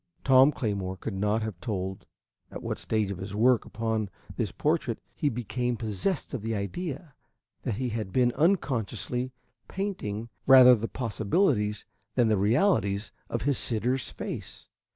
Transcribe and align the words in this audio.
Tom 0.23 0.51
Claymore 0.51 0.97
could 0.97 1.13
not 1.13 1.43
have 1.43 1.59
told 1.61 2.07
at 2.49 2.63
what 2.63 2.79
stage 2.79 3.11
of 3.11 3.19
his 3.19 3.35
work 3.35 3.65
upon 3.65 4.09
this 4.35 4.51
portrait 4.51 4.97
he 5.13 5.29
became 5.29 5.77
possessed 5.77 6.33
of 6.33 6.41
the 6.41 6.55
idea 6.55 7.13
that 7.61 7.75
he 7.75 7.89
had 7.89 8.11
been 8.11 8.31
unconsciously 8.31 9.31
painting 9.67 10.29
rather 10.47 10.73
the 10.73 10.87
possibilities 10.87 11.85
than 12.15 12.29
the 12.29 12.37
realities 12.39 13.11
of 13.29 13.43
his 13.43 13.59
sitter's 13.59 14.09
face. 14.09 14.69